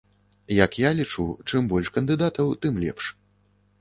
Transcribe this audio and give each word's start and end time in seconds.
Як 0.65 0.77
я 0.83 0.89
лічу, 0.99 1.25
чым 1.49 1.67
больш 1.73 1.93
кандыдатаў, 1.99 2.47
тым 2.65 2.73
лепш. 2.85 3.05